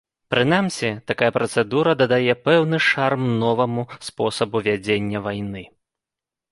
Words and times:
Прынамсі, 0.33 0.89
такая 1.11 1.29
працэдура 1.35 1.91
дадае 2.01 2.33
пэўны 2.47 2.77
шарм 2.89 3.29
новаму 3.45 3.81
спосабу 4.09 4.57
вядзення 4.71 5.19
вайны. 5.29 5.63